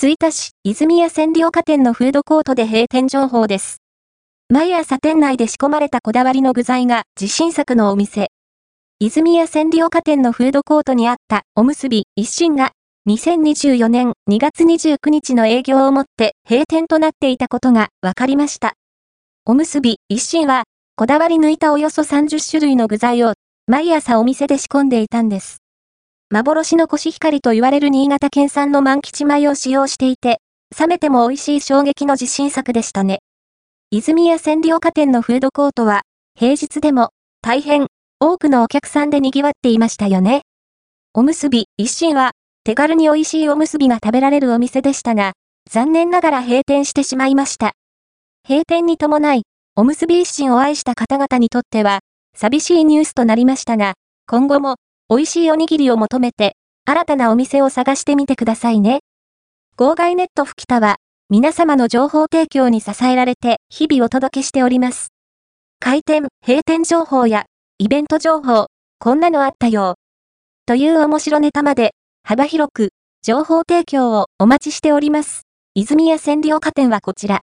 [0.00, 3.78] 吹田市泉屋千両花店のフードコートで閉店情報です。
[4.48, 8.28] 毎朝店内で仕込まれたこだわりの具材が自信作のお店。
[9.00, 12.70] 泉屋千両花店のフードコートにあったおむすび一心が
[13.08, 18.74] 2024年2月29日の営業をもって閉店となっていたことが分かりました。
[19.46, 20.62] おむすび一心は
[20.94, 23.32] こだわり抜いたおよそ30種類の具材を
[23.66, 25.58] 毎朝お店で仕込んでいたんです。
[26.30, 30.42] 幻のコシヒカリと言われる新潟県産の満吉米を使用していて、
[30.78, 33.20] 冷めても美味しい衝撃の自信作でしたね。
[33.90, 36.02] 泉屋千両花店のフードコートは、
[36.38, 37.86] 平日でも、大変、
[38.20, 40.42] 多くのお客さんで賑わっていましたよね。
[41.14, 45.32] おむすび、一心は、手軽に美味しいおむすびが食べられるお店でしたが、
[45.70, 47.72] 残念ながら閉店してしまいました。
[48.46, 49.44] 閉店に伴い、
[49.76, 52.00] おむすび一心を愛した方々にとっては、
[52.36, 53.94] 寂しいニュースとなりましたが、
[54.26, 54.76] 今後も、
[55.10, 56.54] 美味しいおにぎりを求めて、
[56.84, 59.00] 新たなお店を探してみてくださいね。
[59.74, 60.96] 号外ネット吹田は、
[61.30, 65.08] 皆様の情報提供に支えられて、日々お届けしております。
[65.80, 67.46] 開店、閉店情報や、
[67.78, 68.66] イベント情報、
[68.98, 69.94] こんなのあったよ。
[70.66, 72.90] という面白ネタまで、幅広く、
[73.22, 75.44] 情報提供をお待ちしております。
[75.74, 77.36] 泉谷千両花店はこちら。